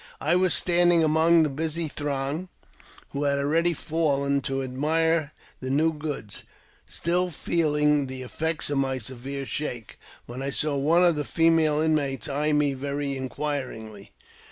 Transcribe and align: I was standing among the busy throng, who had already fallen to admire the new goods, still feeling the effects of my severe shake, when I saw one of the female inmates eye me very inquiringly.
I 0.19 0.35
was 0.35 0.55
standing 0.55 1.03
among 1.03 1.43
the 1.43 1.49
busy 1.49 1.87
throng, 1.87 2.49
who 3.11 3.25
had 3.25 3.37
already 3.37 3.73
fallen 3.73 4.41
to 4.41 4.63
admire 4.63 5.31
the 5.59 5.69
new 5.69 5.93
goods, 5.93 6.41
still 6.87 7.29
feeling 7.29 8.07
the 8.07 8.23
effects 8.23 8.71
of 8.71 8.79
my 8.79 8.97
severe 8.97 9.45
shake, 9.45 9.99
when 10.25 10.41
I 10.41 10.49
saw 10.49 10.75
one 10.75 11.05
of 11.05 11.15
the 11.17 11.23
female 11.23 11.79
inmates 11.81 12.27
eye 12.27 12.51
me 12.51 12.73
very 12.73 13.15
inquiringly. 13.15 14.11